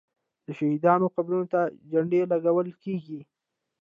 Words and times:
د 0.45 0.47
شهیدانو 0.57 1.13
قبرونو 1.15 1.45
ته 1.53 1.61
جنډې 1.91 2.21
لګول 2.31 2.67
کیږي. 2.83 3.19